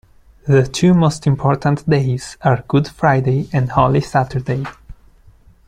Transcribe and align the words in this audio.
The 0.47 0.63
two 0.65 0.95
most 0.95 1.27
important 1.27 1.87
days 1.87 2.35
are 2.41 2.63
Good 2.67 2.87
Friday 2.87 3.47
and 3.53 3.69
Holy 3.69 4.01
Saturday. 4.01 4.65